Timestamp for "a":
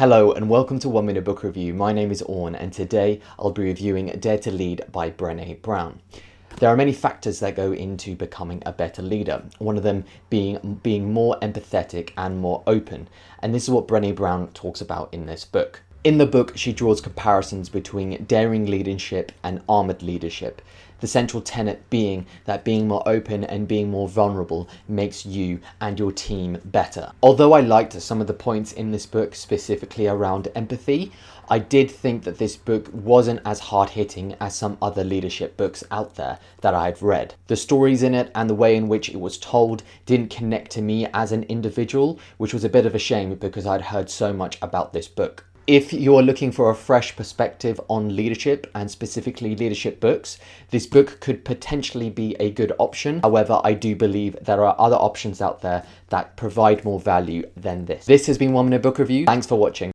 8.64-8.72, 42.64-42.70, 42.94-42.98, 46.68-46.74, 52.40-52.50